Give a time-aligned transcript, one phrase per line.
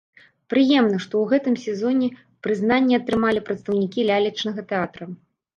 [0.53, 2.07] Прыемна, што ў гэтым сезоне
[2.47, 5.03] прызнанне атрымалі прадстаўнікі лялечнага тэатра.